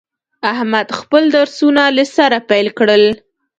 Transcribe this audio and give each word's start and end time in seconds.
احمد 0.51 0.87
خپل 0.99 1.23
درسونه 1.37 1.83
له 1.97 2.05
سره 2.15 2.37
پیل 2.49 2.67
کړل. 2.79 3.03